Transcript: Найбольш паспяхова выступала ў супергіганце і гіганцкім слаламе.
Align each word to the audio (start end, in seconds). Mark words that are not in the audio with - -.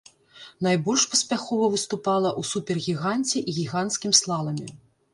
Найбольш 0.67 1.03
паспяхова 1.11 1.69
выступала 1.75 2.29
ў 2.39 2.53
супергіганце 2.55 3.37
і 3.49 3.59
гіганцкім 3.63 4.11
слаламе. 4.25 4.67